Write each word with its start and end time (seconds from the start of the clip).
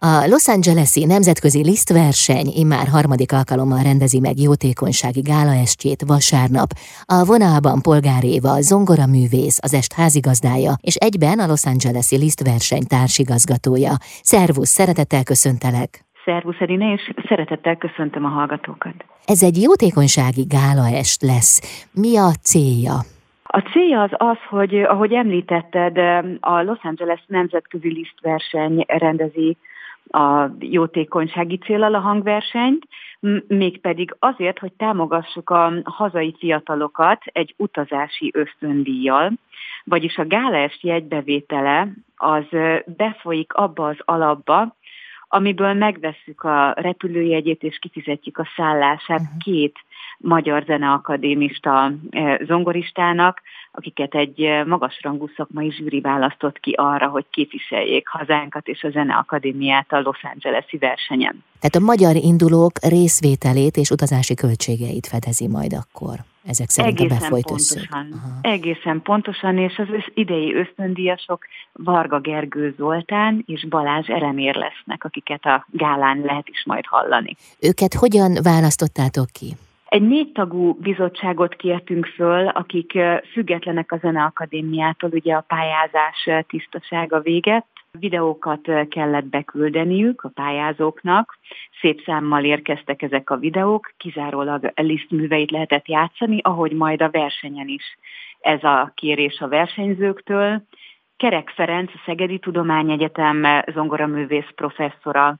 A 0.00 0.26
Los 0.28 0.48
Angeles-i 0.48 1.04
Nemzetközi 1.04 1.62
Lisztverseny 1.64 2.48
immár 2.62 2.86
harmadik 2.96 3.32
alkalommal 3.32 3.82
rendezi 3.82 4.20
meg 4.20 4.36
jótékonysági 4.46 5.20
gálaestjét 5.20 6.02
vasárnap. 6.12 6.70
A 7.16 7.18
vonalban 7.32 7.78
Polgár 7.88 8.24
Éva, 8.34 8.54
zongoraművész, 8.70 9.58
az 9.62 9.74
est 9.74 9.92
házigazdája, 10.00 10.72
és 10.88 10.96
egyben 11.08 11.38
a 11.38 11.46
Los 11.46 11.64
Angeles-i 11.72 12.16
Lisztverseny 12.16 12.86
társigazgatója. 12.94 13.94
Szervusz, 14.32 14.72
szeretettel 14.78 15.24
köszöntelek! 15.32 15.90
Szervusz 16.24 16.60
Erine, 16.64 16.92
és 16.92 17.02
szeretettel 17.28 17.76
köszöntöm 17.76 18.24
a 18.24 18.32
hallgatókat. 18.38 18.96
Ez 19.24 19.42
egy 19.42 19.58
jótékonysági 19.62 20.44
gálaest 20.58 21.22
lesz. 21.22 21.54
Mi 22.02 22.12
a 22.16 22.30
célja? 22.50 22.96
A 23.42 23.60
célja 23.72 24.02
az 24.02 24.14
az, 24.32 24.40
hogy 24.48 24.74
ahogy 24.74 25.12
említetted, 25.12 25.96
a 26.40 26.62
Los 26.62 26.82
Angeles 26.82 27.24
Nemzetközi 27.26 27.90
Lisztverseny 27.92 28.84
rendezi 28.86 29.56
a 30.10 30.50
jótékonysági 30.58 31.58
célal 31.58 31.94
a 31.94 32.00
hangversenyt, 32.00 32.86
mégpedig 33.48 34.14
azért, 34.18 34.58
hogy 34.58 34.72
támogassuk 34.72 35.50
a 35.50 35.72
hazai 35.84 36.34
fiatalokat 36.38 37.22
egy 37.24 37.54
utazási 37.56 38.30
ösztöndíjjal, 38.34 39.32
vagyis 39.84 40.16
a 40.16 40.26
gálaest 40.26 40.82
jegybevétele 40.82 41.88
az 42.16 42.44
befolyik 42.96 43.52
abba 43.52 43.86
az 43.86 43.96
alapba, 44.04 44.76
amiből 45.28 45.72
megvesszük 45.72 46.42
a 46.42 46.72
repülőjegyét 46.76 47.62
és 47.62 47.78
kifizetjük 47.78 48.38
a 48.38 48.48
szállását 48.56 49.20
uh-huh. 49.20 49.36
két 49.38 49.78
magyar 50.18 50.62
zeneakadémista 50.66 51.92
zongoristának, 52.40 53.42
akiket 53.78 54.14
egy 54.14 54.48
magasrangú 54.66 55.28
szakmai 55.36 55.70
zsűri 55.70 56.00
választott 56.00 56.58
ki 56.58 56.72
arra, 56.72 57.08
hogy 57.08 57.24
képviseljék 57.30 58.08
hazánkat 58.08 58.68
és 58.68 58.82
a 58.82 58.90
Zeneakadémiát 58.90 59.92
a 59.92 60.00
Los 60.00 60.22
Angeles-i 60.22 60.76
versenyen. 60.76 61.44
Tehát 61.60 61.76
a 61.76 61.92
magyar 61.92 62.16
indulók 62.16 62.72
részvételét 62.88 63.76
és 63.76 63.90
utazási 63.90 64.34
költségeit 64.34 65.06
fedezi 65.06 65.46
majd 65.48 65.72
akkor 65.72 66.16
ezek 66.44 66.68
szerint 66.68 67.00
egészen 67.00 67.16
a 67.16 67.20
befolyt 67.20 67.44
pontosan, 67.44 68.40
Egészen 68.40 69.02
pontosan, 69.02 69.58
és 69.58 69.78
az 69.78 69.86
idei 70.14 70.54
ösztöndíjasok 70.54 71.44
Varga 71.72 72.20
Gergő 72.20 72.74
Zoltán 72.76 73.42
és 73.46 73.66
Balázs 73.68 74.08
Elemér 74.08 74.54
lesznek, 74.54 75.04
akiket 75.04 75.44
a 75.44 75.66
gálán 75.70 76.18
lehet 76.18 76.48
is 76.48 76.62
majd 76.66 76.86
hallani. 76.86 77.36
Őket 77.60 77.94
hogyan 77.94 78.38
választottátok 78.42 79.26
ki? 79.32 79.56
Egy 79.88 80.02
négy 80.02 80.32
tagú 80.32 80.72
bizottságot 80.72 81.54
kértünk 81.54 82.06
föl, 82.06 82.48
akik 82.48 82.98
függetlenek 83.32 83.92
a 83.92 83.96
Zeneakadémiától, 83.96 85.10
ugye 85.12 85.34
a 85.34 85.44
pályázás 85.48 86.28
tisztasága 86.46 87.20
véget. 87.20 87.66
Videókat 87.90 88.88
kellett 88.88 89.24
beküldeniük 89.24 90.22
a 90.22 90.30
pályázóknak, 90.34 91.38
szép 91.80 92.02
számmal 92.04 92.44
érkeztek 92.44 93.02
ezek 93.02 93.30
a 93.30 93.36
videók, 93.36 93.92
kizárólag 93.96 94.72
Liszt 94.74 95.10
műveit 95.10 95.50
lehetett 95.50 95.88
játszani, 95.88 96.40
ahogy 96.42 96.72
majd 96.72 97.02
a 97.02 97.10
versenyen 97.10 97.68
is. 97.68 97.98
Ez 98.40 98.64
a 98.64 98.92
kérés 98.94 99.40
a 99.40 99.48
versenyzőktől. 99.48 100.62
Kerek 101.16 101.50
Ferenc, 101.50 101.90
a 101.94 102.00
Szegedi 102.06 102.38
Tudományegyetem 102.38 103.46
zongoraművész 103.72 104.50
professzora, 104.54 105.36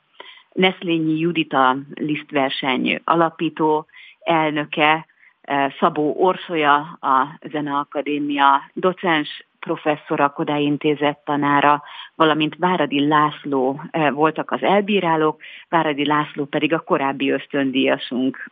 Neszlényi 0.53 1.19
Judita 1.19 1.77
Liszt 1.95 2.31
verseny 2.31 3.01
alapító, 3.05 3.87
elnöke, 4.29 5.07
eh, 5.41 5.73
Szabó 5.81 6.15
Orsolya, 6.19 6.75
a 7.01 7.39
Zeneakadémia 7.51 8.71
docens 8.73 9.47
professzora, 9.61 10.29
Kodály 10.29 10.63
intézet 10.63 11.19
tanára, 11.25 11.83
valamint 12.15 12.57
Váradi 12.59 13.07
László 13.07 13.81
eh, 13.91 14.11
voltak 14.13 14.51
az 14.51 14.63
elbírálók, 14.63 15.41
Váradi 15.69 16.07
László 16.07 16.45
pedig 16.45 16.73
a 16.73 16.81
korábbi 16.81 17.31
ösztöndíjasunk. 17.31 18.51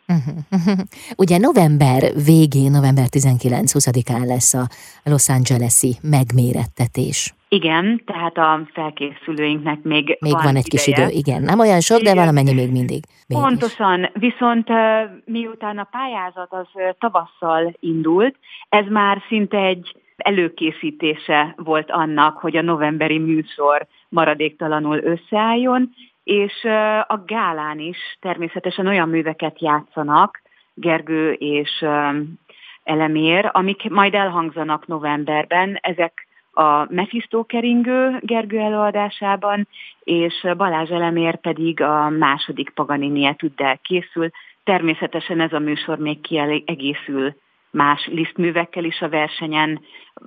Ugye 1.16 1.38
november 1.38 2.02
végén, 2.24 2.70
november 2.70 3.04
19-20-án 3.10 4.26
lesz 4.26 4.54
a 4.54 4.68
Los 5.04 5.28
Angeles-i 5.28 5.96
megmérettetés. 6.02 7.34
Igen, 7.56 8.02
tehát 8.06 8.36
a 8.38 8.60
felkészülőinknek 8.72 9.82
még 9.82 10.16
Még 10.20 10.32
van, 10.32 10.42
van 10.42 10.56
egy 10.56 10.66
ideje. 10.66 10.84
kis 10.84 10.86
idő, 10.86 11.06
igen. 11.08 11.42
Nem 11.42 11.58
olyan 11.58 11.80
sok, 11.80 12.00
igen. 12.00 12.14
de 12.14 12.20
valamennyi 12.20 12.52
még 12.52 12.70
mindig. 12.70 13.02
Mégis. 13.28 13.44
Pontosan, 13.44 14.10
viszont 14.12 14.68
miután 15.24 15.78
a 15.78 15.88
pályázat 15.90 16.52
az 16.52 16.66
tavasszal 16.98 17.76
indult, 17.80 18.36
ez 18.68 18.84
már 18.88 19.22
szinte 19.28 19.58
egy 19.58 19.94
előkészítése 20.16 21.54
volt 21.56 21.90
annak, 21.90 22.38
hogy 22.38 22.56
a 22.56 22.62
novemberi 22.62 23.18
műsor 23.18 23.86
maradéktalanul 24.08 24.98
összeálljon, 25.02 25.94
és 26.24 26.64
a 27.06 27.22
gálán 27.26 27.78
is 27.78 27.98
természetesen 28.20 28.86
olyan 28.86 29.08
műveket 29.08 29.60
játszanak, 29.60 30.42
Gergő 30.74 31.32
és 31.32 31.84
Elemér, 32.82 33.50
amik 33.52 33.90
majd 33.90 34.14
elhangzanak 34.14 34.86
novemberben. 34.86 35.78
Ezek 35.80 36.25
a 36.58 36.86
Mephisto 36.90 37.44
keringő 37.44 38.18
Gergő 38.20 38.58
előadásában, 38.58 39.68
és 40.04 40.46
Balázs 40.56 40.90
Elemér 40.90 41.36
pedig 41.36 41.80
a 41.80 42.08
második 42.08 42.70
Paganini 42.70 43.24
etüddel 43.24 43.78
készül. 43.82 44.30
Természetesen 44.64 45.40
ez 45.40 45.52
a 45.52 45.58
műsor 45.58 45.98
még 45.98 46.20
kiegészül 46.20 47.34
más 47.70 48.08
lisztművekkel 48.12 48.84
is 48.84 49.00
a 49.00 49.08
versenyen. 49.08 49.80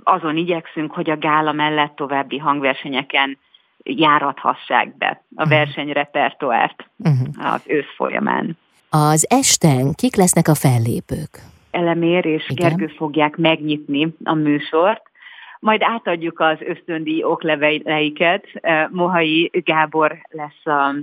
Azon 0.03 0.37
igyekszünk, 0.37 0.91
hogy 0.91 1.09
a 1.09 1.17
gála 1.17 1.51
mellett 1.51 1.95
további 1.95 2.37
hangversenyeken 2.37 3.37
járathassák 3.83 4.97
be 4.97 5.23
a 5.35 5.41
mhm. 5.41 5.49
versenyrepertoárt 5.49 6.89
uh-huh. 6.97 7.53
az 7.53 7.61
ősz 7.65 7.95
folyamán. 7.95 8.57
Az 8.89 9.25
esten 9.29 9.93
kik 9.93 10.15
lesznek 10.15 10.47
a 10.47 10.55
fellépők? 10.55 11.39
Elemér 11.71 12.25
és 12.25 12.49
Igen. 12.49 12.67
Gergő 12.67 12.87
fogják 12.87 13.35
megnyitni 13.35 14.15
a 14.23 14.33
műsort, 14.33 15.08
majd 15.59 15.81
átadjuk 15.81 16.39
az 16.39 16.57
ösztöndi 16.59 17.23
okleveleiket. 17.23 18.45
Mohai 18.89 19.49
Gábor 19.53 20.17
lesz 20.29 20.65
a, 20.65 20.95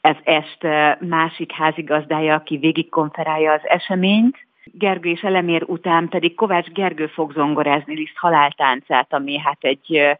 az 0.00 0.16
est 0.24 0.62
másik 1.00 1.52
házigazdája, 1.52 2.34
aki 2.34 2.56
végigkonferálja 2.56 3.52
az 3.52 3.60
eseményt. 3.64 4.36
Gergő 4.64 5.10
és 5.10 5.20
Elemér 5.20 5.62
után 5.66 6.08
pedig 6.08 6.34
Kovács 6.34 6.66
Gergő 6.66 7.06
fog 7.06 7.32
zongorázni 7.32 7.94
Liszt 7.94 8.16
haláltáncát, 8.16 9.12
ami 9.12 9.38
hát 9.38 9.58
egy 9.60 10.18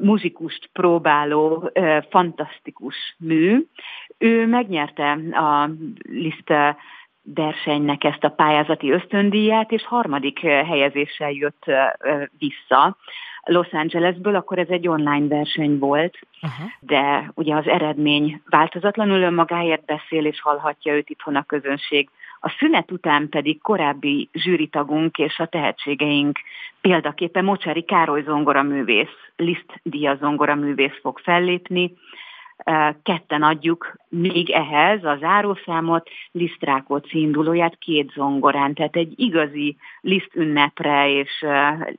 muzsikust 0.00 0.70
próbáló, 0.72 1.70
fantasztikus 2.10 3.14
mű. 3.18 3.66
Ő 4.18 4.46
megnyerte 4.46 5.10
a 5.32 5.70
Liszt 6.02 6.52
versenynek 7.22 8.04
ezt 8.04 8.24
a 8.24 8.28
pályázati 8.28 8.90
ösztöndíját, 8.90 9.72
és 9.72 9.84
harmadik 9.84 10.38
helyezéssel 10.40 11.30
jött 11.30 11.64
vissza. 12.38 12.96
Los 13.42 13.72
Angelesből, 13.72 14.34
akkor 14.34 14.58
ez 14.58 14.68
egy 14.68 14.88
online 14.88 15.26
verseny 15.28 15.78
volt, 15.78 16.18
uh-huh. 16.42 16.70
de 16.80 17.30
ugye 17.34 17.54
az 17.54 17.66
eredmény 17.66 18.42
változatlanul 18.48 19.20
önmagáért 19.20 19.84
beszél, 19.84 20.26
és 20.26 20.40
hallhatja 20.40 20.94
őt 20.94 21.10
itthon 21.10 21.36
a 21.36 21.42
közönség. 21.42 22.08
A 22.40 22.54
szünet 22.58 22.90
után 22.90 23.28
pedig 23.28 23.60
korábbi 23.60 24.28
zsűritagunk 24.32 25.18
és 25.18 25.38
a 25.38 25.46
tehetségeink 25.46 26.38
példaképpen 26.80 27.44
Mocsári 27.44 27.82
Károly 27.82 28.22
zongoraművész, 28.22 29.16
Liszt 29.36 29.80
Díaz 29.82 30.18
zongoraművész 30.18 30.98
fog 31.00 31.18
fellépni, 31.18 31.92
ketten 33.02 33.42
adjuk 33.42 33.96
még 34.08 34.50
ehhez 34.50 35.04
az 35.04 35.22
árószámot, 35.22 36.08
Liszt 36.32 36.60
Rákóczi 36.60 37.20
indulóját 37.20 37.78
két 37.78 38.12
zongorán, 38.14 38.74
tehát 38.74 38.96
egy 38.96 39.12
igazi 39.16 39.76
Liszt 40.00 40.30
ünnepre 40.34 41.10
és 41.10 41.44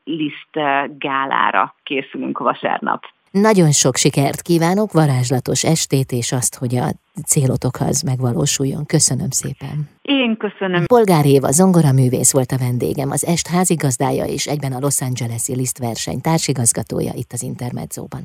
Liszt 0.03 0.51
gálára 0.97 1.75
készülünk 1.83 2.39
vasárnap. 2.39 3.03
Nagyon 3.31 3.71
sok 3.71 3.95
sikert 3.95 4.41
kívánok, 4.41 4.91
varázslatos 4.91 5.63
estét, 5.63 6.11
és 6.11 6.31
azt, 6.31 6.55
hogy 6.55 6.75
a 6.75 6.85
célotokhoz 7.25 8.01
megvalósuljon. 8.01 8.85
Köszönöm 8.85 9.29
szépen. 9.29 9.89
Én 10.01 10.37
köszönöm. 10.37 10.85
Polgár 10.85 11.25
Éva 11.25 11.51
zongoraművész 11.51 12.33
volt 12.33 12.51
a 12.51 12.57
vendégem, 12.57 13.09
az 13.09 13.25
est 13.25 13.47
házigazdája 13.47 14.25
és 14.25 14.45
egyben 14.47 14.73
a 14.73 14.79
Los 14.79 15.01
Angeles-i 15.01 15.55
Liszt 15.55 15.77
verseny 15.77 16.21
társigazgatója 16.21 17.11
itt 17.13 17.31
az 17.31 17.43
Intermedzóban. 17.43 18.21